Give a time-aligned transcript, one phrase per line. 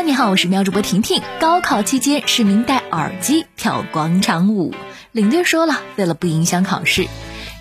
[0.00, 1.22] 你好，我是喵主播婷婷。
[1.38, 4.74] 高考期间，市民戴耳机跳广场舞，
[5.12, 7.06] 领队说了，为了不影响考试。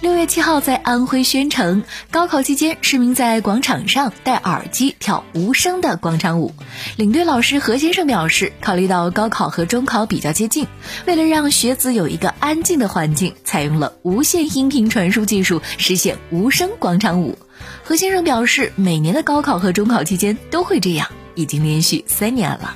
[0.01, 6.55] 六月七号，在安徽宣城，高考期间，市民在广场上戴耳机跳无声的广场舞。
[6.95, 10.65] 领队老师何先生表示，考虑到高考和中考比较接近，
[11.05, 17.37] 为了让学子有一个安静的环境，采用了无线音频传输技术，实现无声广场舞。
[17.83, 22.75] 何先生表示，每年的高考和中考期间都会这样，已经连续三年了。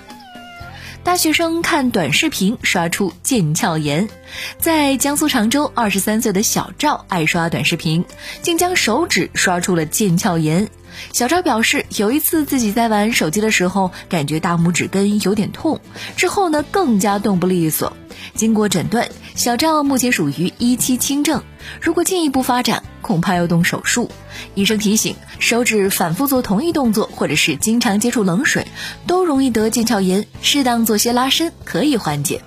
[1.03, 4.09] 大学生看短视频刷出腱鞘炎，
[4.57, 8.03] 在江苏常州，二十三岁的小赵爱刷短视频，
[8.41, 10.67] 竟将手指刷出了腱鞘炎。
[11.13, 15.79] 小赵表示，有一次自己在玩手机的时候，感觉大拇指根有点痛，
[16.15, 17.95] 之后呢更加动不利索。
[18.33, 21.43] 经过诊断，小赵目前属于一期轻症，
[21.81, 24.09] 如果进一步发展，恐怕要动手术。
[24.55, 28.65] 医生提醒，手指反复做同一动作，或者是经常接触冷水，
[29.05, 30.25] 都容易得腱鞘炎。
[30.41, 32.41] 适当做些拉伸可以缓解。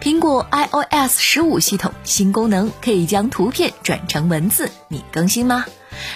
[0.00, 5.64] 苹果 iOS 十五系统新功能可以将图片转成文字，你更新吗？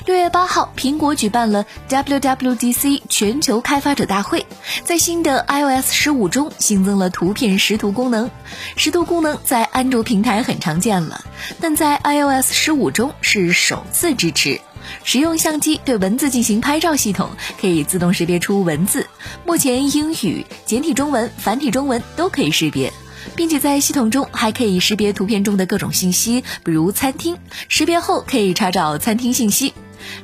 [0.05, 4.47] 六月八号，苹果举办了 WWDC 全球开发者大会，
[4.85, 8.31] 在新的 iOS 十五中新增了图片识图功能。
[8.77, 11.25] 识图功能在安卓平台很常见了，
[11.61, 14.61] 但在 iOS 十五中是首次支持。
[15.03, 19.06] 使用相机对文字进行拍照，系统可以自动识别出文字。
[19.45, 22.93] 目前英语、简体中文、繁体中文都可以识别，
[23.35, 27.37] 并且在系统中还可以识别图片中的各种信息，比如餐厅。
[27.69, 29.73] 识别后可以查找餐厅信息。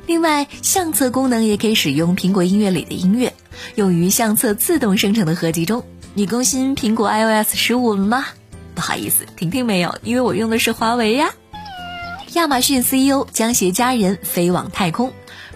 [0.07, 3.33] 另外，相册功能也可以使用苹果音乐里的音乐，
[3.75, 5.83] 用于相册自动生成的合集中。
[6.13, 8.25] 你更新苹果 iOS 十五了吗？
[8.75, 11.31] 不好意思，婷婷没有，因为我用的是华为呀。
[12.33, 15.13] 亚马逊 CEO 将携家人飞往太空。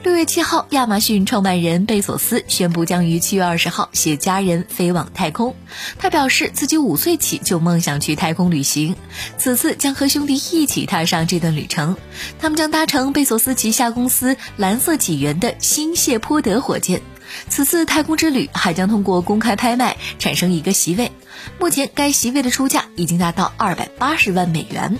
[0.07, 5.53] 六月七号，亚马逊创办人贝索斯宣布将于七月二十号携家人飞往太空。
[5.99, 8.95] 他表示，自己五岁起就梦想去太空旅行，
[9.37, 11.97] 此次将和兄弟一起踏上这段旅程。
[12.39, 17.01] 他们将搭乘贝索斯旗下公司蓝色起源的新谢泼德火箭。
[17.49, 21.11] 此次太空之旅还将通过公开拍卖产生一个席位。
[21.59, 24.97] 目前，该席位的出价已经达到二百八十万美元。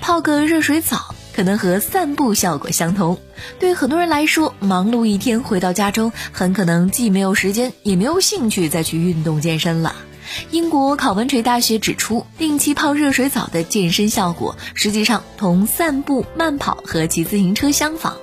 [0.00, 3.16] 泡个热水澡可能和散步效果相同。
[3.60, 9.94] 对很多人来说，忙碌一天回到家中，很可能既没有时间，也没有兴趣再去运动健身了。
[10.50, 18.16] 英国考文垂大学指出，定期泡热水澡的健身效果，实际上同散步、慢跑和骑自行车相仿。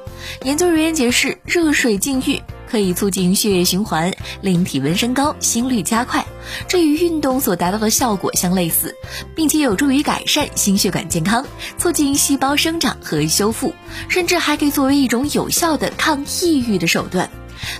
[0.43, 2.41] 研究人员解释，热水浸浴。
[2.69, 6.25] 可以促进血液循环，令体温升高、心率加快，
[6.67, 8.95] 这与运动所达到的效果相类似，
[9.35, 11.45] 并且有助于改善心血管健康，
[11.77, 13.73] 促进细胞生长和修复，
[14.09, 17.29] 甚至还可以作为一种有效的抗抑郁的手段。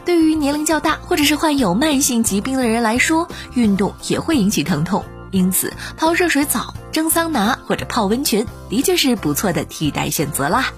[0.06, 10.72] 对于年龄较大或者是患有慢性疾病的人来说，运动也会引起疼痛，因此泡热水澡、蒸桑拿或者泡温泉的确是不错的替代选择啦。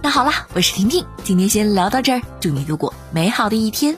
[0.00, 3.96] 那好啦，我是婷婷，今天先聊到这儿，祝你度过美好的一天。